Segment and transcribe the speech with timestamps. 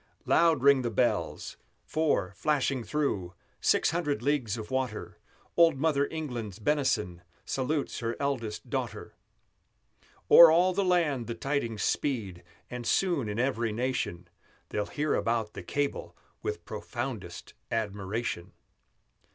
[0.25, 5.19] Loud ring the bells, for, flashing through Six hundred leagues of water,
[5.55, 9.13] Old Mother England's benison Salutes her eldest daughter!
[10.31, 14.27] O'er all the land the tidings speed, And soon, in every nation,
[14.69, 18.53] They'll hear about the cable with Profoundest admiration!